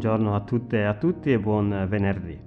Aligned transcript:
Buongiorno 0.00 0.34
a 0.34 0.40
tutte 0.40 0.78
e 0.78 0.84
a 0.84 0.94
tutti 0.94 1.30
e 1.30 1.38
buon 1.38 1.84
venerdì. 1.86 2.40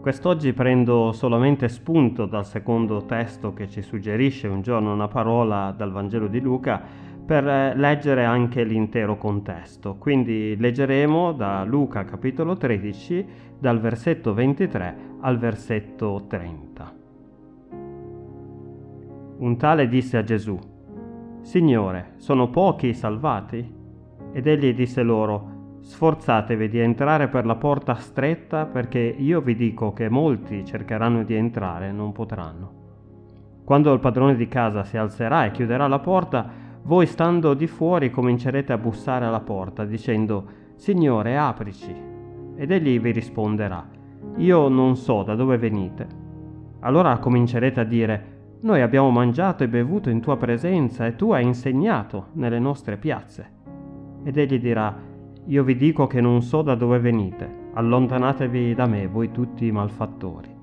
Quest'oggi 0.00 0.52
prendo 0.52 1.12
solamente 1.12 1.68
spunto 1.68 2.26
dal 2.26 2.44
secondo 2.44 3.04
testo 3.04 3.52
che 3.52 3.68
ci 3.68 3.80
suggerisce 3.80 4.48
un 4.48 4.60
giorno 4.60 4.92
una 4.92 5.06
parola 5.06 5.70
dal 5.70 5.92
Vangelo 5.92 6.26
di 6.26 6.40
Luca 6.40 6.82
per 7.24 7.46
eh, 7.46 7.76
leggere 7.76 8.24
anche 8.24 8.64
l'intero 8.64 9.16
contesto. 9.18 9.98
Quindi 9.98 10.56
leggeremo 10.58 11.30
da 11.30 11.62
Luca 11.62 12.04
capitolo 12.04 12.56
13 12.56 13.26
dal 13.56 13.78
versetto 13.78 14.34
23 14.34 14.96
al 15.20 15.38
versetto 15.38 16.24
30. 16.26 16.94
Un 19.38 19.56
tale 19.56 19.86
disse 19.86 20.16
a 20.16 20.24
Gesù, 20.24 20.58
Signore, 21.42 22.14
sono 22.16 22.50
pochi 22.50 22.88
i 22.88 22.94
salvati? 22.94 23.78
Ed 24.32 24.46
egli 24.48 24.74
disse 24.74 25.02
loro, 25.02 25.49
Sforzatevi 25.80 26.68
di 26.68 26.78
entrare 26.78 27.28
per 27.28 27.46
la 27.46 27.56
porta 27.56 27.94
stretta 27.94 28.66
perché 28.66 28.98
io 28.98 29.40
vi 29.40 29.56
dico 29.56 29.92
che 29.92 30.08
molti 30.08 30.64
cercheranno 30.64 31.24
di 31.24 31.34
entrare 31.34 31.88
e 31.88 31.92
non 31.92 32.12
potranno. 32.12 32.78
Quando 33.64 33.92
il 33.92 34.00
padrone 34.00 34.36
di 34.36 34.46
casa 34.46 34.84
si 34.84 34.96
alzerà 34.96 35.46
e 35.46 35.50
chiuderà 35.52 35.86
la 35.86 35.98
porta, 35.98 36.48
voi 36.82 37.06
stando 37.06 37.54
di 37.54 37.66
fuori 37.66 38.10
comincerete 38.10 38.72
a 38.72 38.78
bussare 38.78 39.24
alla 39.24 39.40
porta 39.40 39.84
dicendo 39.84 40.58
Signore, 40.76 41.36
aprici. 41.36 41.94
Ed 42.56 42.70
egli 42.70 42.98
vi 43.00 43.10
risponderà 43.10 43.86
Io 44.36 44.68
non 44.68 44.96
so 44.96 45.22
da 45.22 45.34
dove 45.34 45.56
venite. 45.56 46.06
Allora 46.80 47.18
comincerete 47.18 47.80
a 47.80 47.84
dire 47.84 48.38
Noi 48.60 48.82
abbiamo 48.82 49.10
mangiato 49.10 49.64
e 49.64 49.68
bevuto 49.68 50.10
in 50.10 50.20
tua 50.20 50.36
presenza 50.36 51.06
e 51.06 51.16
tu 51.16 51.32
hai 51.32 51.44
insegnato 51.44 52.28
nelle 52.32 52.58
nostre 52.58 52.96
piazze. 52.96 53.58
Ed 54.24 54.36
egli 54.36 54.58
dirà 54.58 55.08
io 55.46 55.64
vi 55.64 55.76
dico 55.76 56.06
che 56.06 56.20
non 56.20 56.42
so 56.42 56.62
da 56.62 56.74
dove 56.74 56.98
venite, 56.98 57.68
allontanatevi 57.72 58.74
da 58.74 58.86
me, 58.86 59.06
voi 59.06 59.30
tutti 59.32 59.66
i 59.66 59.72
malfattori. 59.72 60.58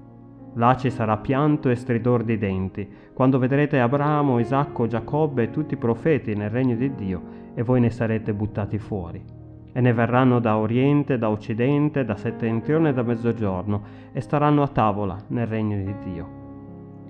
Là 0.53 0.75
ci 0.75 0.89
sarà 0.89 1.17
pianto 1.17 1.69
e 1.69 1.75
stridor 1.75 2.23
di 2.23 2.37
denti, 2.37 2.87
quando 3.13 3.37
vedrete 3.37 3.79
Abramo, 3.79 4.39
Isacco, 4.39 4.87
Giacobbe 4.87 5.43
e 5.43 5.49
tutti 5.49 5.73
i 5.73 5.77
profeti 5.77 6.35
nel 6.35 6.49
regno 6.49 6.75
di 6.75 6.93
Dio, 6.95 7.21
e 7.53 7.63
voi 7.63 7.79
ne 7.79 7.89
sarete 7.89 8.33
buttati 8.33 8.77
fuori. 8.77 9.23
E 9.71 9.81
ne 9.81 9.93
verranno 9.93 10.39
da 10.39 10.57
oriente, 10.57 11.17
da 11.17 11.29
occidente, 11.29 12.05
da 12.05 12.15
settentrione 12.15 12.89
e 12.89 12.93
da 12.93 13.03
mezzogiorno, 13.03 13.81
e 14.11 14.21
staranno 14.21 14.63
a 14.63 14.67
tavola 14.67 15.17
nel 15.27 15.47
regno 15.47 15.77
di 15.77 15.93
Dio. 16.03 16.29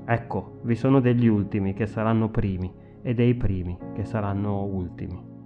Ecco, 0.05 0.59
vi 0.63 0.75
sono 0.75 0.99
degli 0.99 1.27
ultimi 1.27 1.73
che 1.73 1.85
saranno 1.85 2.29
primi, 2.29 2.71
e 3.01 3.13
dei 3.13 3.35
primi 3.35 3.77
che 3.93 4.03
saranno 4.03 4.63
ultimi. 4.63 5.36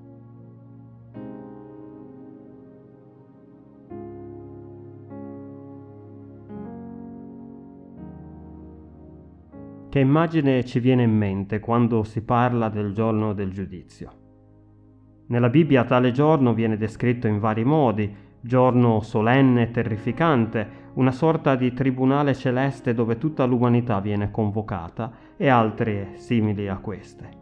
Che 9.91 9.99
immagine 9.99 10.63
ci 10.63 10.79
viene 10.79 11.03
in 11.03 11.11
mente 11.11 11.59
quando 11.59 12.03
si 12.03 12.21
parla 12.21 12.69
del 12.69 12.93
giorno 12.93 13.33
del 13.33 13.51
giudizio? 13.51 14.11
Nella 15.27 15.49
Bibbia 15.49 15.83
tale 15.83 16.13
giorno 16.13 16.53
viene 16.53 16.77
descritto 16.77 17.27
in 17.27 17.39
vari 17.39 17.65
modi, 17.65 18.09
giorno 18.39 19.01
solenne 19.01 19.63
e 19.63 19.71
terrificante, 19.71 20.69
una 20.93 21.11
sorta 21.11 21.57
di 21.57 21.73
tribunale 21.73 22.33
celeste 22.33 22.93
dove 22.93 23.17
tutta 23.17 23.43
l'umanità 23.43 23.99
viene 23.99 24.31
convocata 24.31 25.11
e 25.35 25.49
altre 25.49 26.11
simili 26.15 26.69
a 26.69 26.77
queste. 26.77 27.40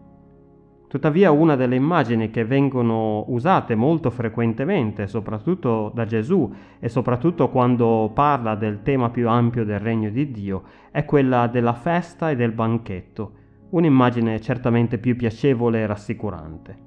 Tuttavia 0.90 1.30
una 1.30 1.56
delle 1.56 1.76
immagini 1.76 2.32
che 2.32 2.46
vengono 2.46 3.24
usate 3.28 3.76
molto 3.76 4.10
frequentemente, 4.10 5.06
soprattutto 5.06 5.92
da 5.94 6.04
Gesù 6.06 6.52
e 6.80 6.90
soprattutto 6.90 7.50
quando 7.50 8.10
parla 8.12 8.56
del 8.56 8.82
tema 8.82 9.12
più 9.12 9.30
ampio 9.30 9.64
del 9.64 9.78
regno 9.78 10.10
di 10.10 10.32
Dio, 10.32 10.64
è 10.90 11.06
quella 11.06 11.46
della 11.46 11.74
festa 11.76 12.32
e 12.32 12.36
del 12.36 12.54
banchetto, 12.54 13.32
un'immagine 13.70 14.42
certamente 14.42 14.98
più 14.98 15.16
piacevole 15.16 15.82
e 15.82 15.86
rassicurante. 15.86 16.78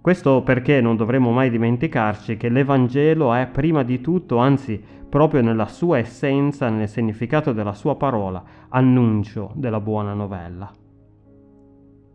Questo 0.00 0.42
perché 0.42 0.80
non 0.80 0.96
dovremmo 0.96 1.30
mai 1.30 1.48
dimenticarci 1.48 2.36
che 2.36 2.48
l'Evangelo 2.48 3.34
è 3.34 3.46
prima 3.46 3.84
di 3.84 4.00
tutto, 4.00 4.38
anzi 4.38 4.82
proprio 5.08 5.42
nella 5.42 5.66
sua 5.66 5.98
essenza, 5.98 6.68
nel 6.70 6.88
significato 6.88 7.52
della 7.52 7.74
sua 7.74 7.94
parola, 7.94 8.42
annuncio 8.68 9.52
della 9.54 9.80
buona 9.80 10.12
novella. 10.12 10.68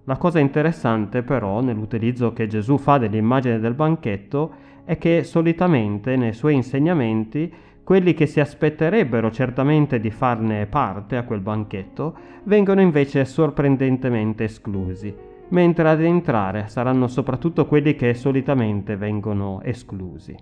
La 0.06 0.18
cosa 0.18 0.40
interessante 0.40 1.22
però 1.22 1.62
nell'utilizzo 1.62 2.34
che 2.34 2.48
Gesù 2.48 2.78
fa 2.78 2.98
dell'immagine 2.98 3.60
del 3.60 3.76
banchetto 3.76 4.70
è 4.84 4.98
che 4.98 5.24
solitamente 5.24 6.16
nei 6.16 6.34
suoi 6.34 6.56
insegnamenti 6.56 7.54
quelli 7.84 8.16
che 8.16 8.26
si 8.26 8.40
aspetterebbero 8.40 9.30
certamente 9.30 10.00
di 10.00 10.10
farne 10.10 10.66
parte 10.66 11.18
a 11.18 11.24
quel 11.24 11.42
banchetto 11.42 12.16
vengono 12.46 12.82
invece 12.82 13.26
sorprendentemente 13.26 14.46
esclusi, 14.46 15.14
mentre 15.50 15.88
ad 15.88 16.02
entrare 16.02 16.68
saranno 16.68 17.08
soprattutto 17.08 17.68
quelli 17.68 17.94
che 17.96 18.16
solitamente 18.16 18.96
vengono 18.96 19.62
esclusi. 19.62 20.36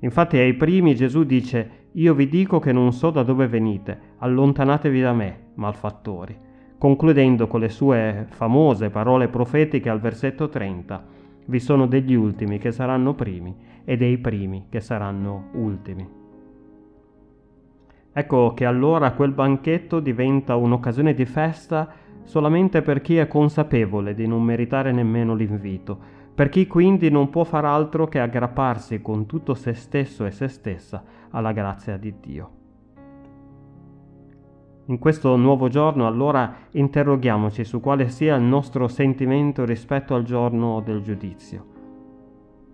Infatti 0.00 0.36
ai 0.36 0.54
primi 0.54 0.96
Gesù 0.96 1.22
dice 1.22 1.84
Io 1.92 2.12
vi 2.12 2.28
dico 2.28 2.58
che 2.58 2.72
non 2.72 2.92
so 2.92 3.10
da 3.10 3.22
dove 3.22 3.46
venite, 3.46 3.98
allontanatevi 4.18 5.00
da 5.00 5.12
me, 5.12 5.38
malfattori 5.54 6.45
concludendo 6.78 7.46
con 7.46 7.60
le 7.60 7.68
sue 7.68 8.26
famose 8.30 8.90
parole 8.90 9.28
profetiche 9.28 9.88
al 9.88 10.00
versetto 10.00 10.48
30, 10.48 11.04
vi 11.46 11.58
sono 11.58 11.86
degli 11.86 12.14
ultimi 12.14 12.58
che 12.58 12.72
saranno 12.72 13.14
primi 13.14 13.54
e 13.84 13.96
dei 13.96 14.18
primi 14.18 14.66
che 14.68 14.80
saranno 14.80 15.48
ultimi. 15.52 16.08
Ecco 18.12 18.54
che 18.54 18.64
allora 18.64 19.12
quel 19.12 19.32
banchetto 19.32 20.00
diventa 20.00 20.56
un'occasione 20.56 21.14
di 21.14 21.26
festa 21.26 21.88
solamente 22.24 22.82
per 22.82 23.00
chi 23.00 23.18
è 23.18 23.28
consapevole 23.28 24.14
di 24.14 24.26
non 24.26 24.42
meritare 24.42 24.90
nemmeno 24.90 25.34
l'invito, 25.34 25.98
per 26.34 26.48
chi 26.48 26.66
quindi 26.66 27.10
non 27.10 27.30
può 27.30 27.44
far 27.44 27.64
altro 27.64 28.08
che 28.08 28.20
aggrapparsi 28.20 29.00
con 29.00 29.26
tutto 29.26 29.54
se 29.54 29.74
stesso 29.74 30.26
e 30.26 30.30
se 30.30 30.48
stessa 30.48 31.04
alla 31.30 31.52
grazia 31.52 31.96
di 31.96 32.14
Dio. 32.20 32.65
In 34.88 35.00
questo 35.00 35.34
nuovo 35.34 35.66
giorno 35.66 36.06
allora 36.06 36.54
interroghiamoci 36.70 37.64
su 37.64 37.80
quale 37.80 38.08
sia 38.08 38.36
il 38.36 38.42
nostro 38.42 38.86
sentimento 38.86 39.64
rispetto 39.64 40.14
al 40.14 40.22
giorno 40.22 40.80
del 40.80 41.02
giudizio. 41.02 41.74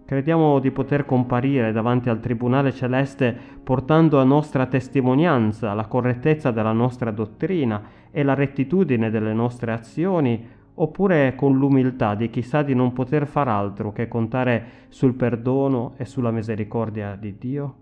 Crediamo 0.04 0.58
di 0.58 0.70
poter 0.72 1.06
comparire 1.06 1.72
davanti 1.72 2.10
al 2.10 2.20
Tribunale 2.20 2.72
Celeste 2.72 3.34
portando 3.64 4.20
a 4.20 4.24
nostra 4.24 4.66
testimonianza 4.66 5.72
la 5.72 5.86
correttezza 5.86 6.50
della 6.50 6.72
nostra 6.72 7.10
dottrina 7.10 7.82
e 8.10 8.22
la 8.22 8.34
rettitudine 8.34 9.08
delle 9.08 9.32
nostre 9.32 9.72
azioni, 9.72 10.46
oppure 10.74 11.34
con 11.34 11.56
l'umiltà 11.56 12.14
di 12.14 12.28
chi 12.28 12.42
sa 12.42 12.60
di 12.60 12.74
non 12.74 12.92
poter 12.92 13.26
far 13.26 13.48
altro 13.48 13.90
che 13.90 14.08
contare 14.08 14.64
sul 14.88 15.14
perdono 15.14 15.94
e 15.96 16.04
sulla 16.04 16.30
misericordia 16.30 17.16
di 17.16 17.38
Dio? 17.38 17.74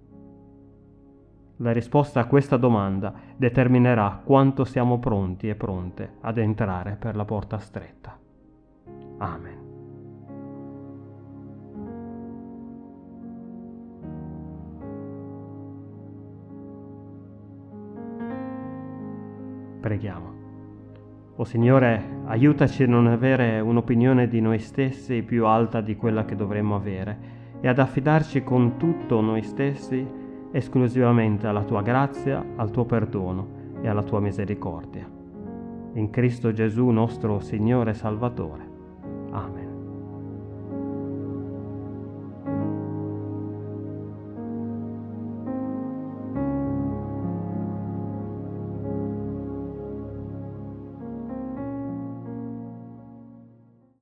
La 1.63 1.73
risposta 1.73 2.21
a 2.21 2.25
questa 2.25 2.57
domanda 2.57 3.13
determinerà 3.37 4.23
quanto 4.25 4.65
siamo 4.65 4.99
pronti 4.99 5.47
e 5.47 5.55
pronte 5.55 6.15
ad 6.23 6.39
entrare 6.39 6.97
per 6.99 7.17
la 7.17 7.27
porta 7.27 7.59
stretta. 7.59 8.19
Amen. 9.19 9.69
Preghiamo. 19.81 20.33
O 21.37 21.45
Signore, 21.45 22.23
aiutaci 22.25 22.85
a 22.85 22.87
non 22.87 23.07
avere 23.07 23.61
un'opinione 23.61 24.29
di 24.29 24.41
noi 24.41 24.61
stessi 24.61 25.23
più 25.23 25.45
alta 25.45 25.83
di 25.83 25.95
quella 25.95 26.25
che 26.25 26.37
dovremmo 26.37 26.75
avere 26.75 27.19
e 27.61 27.69
ad 27.69 27.79
affidarci 27.79 28.43
con 28.43 28.79
tutto 28.79 29.21
noi 29.21 29.43
stessi 29.43 30.29
esclusivamente 30.53 31.47
alla 31.47 31.65
tua 31.65 31.83
grazia, 31.83 32.45
al 32.57 32.71
tuo 32.71 32.85
perdono 32.85 33.59
e 33.81 33.89
alla 33.89 34.03
tua 34.03 34.21
misericordia. 34.21 35.09
In 35.95 36.11
Cristo 36.11 36.53
Gesù 36.53 36.89
nostro 36.89 37.41
Signore 37.41 37.91
e 37.91 37.95
Salvatore. 37.95 38.69
Amen. 39.31 39.70